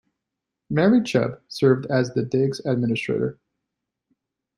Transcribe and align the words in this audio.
Mary 0.71 1.03
Chubb 1.03 1.39
served 1.47 1.85
as 1.91 2.15
the 2.15 2.25
digs 2.25 2.59
administrator. 2.65 3.37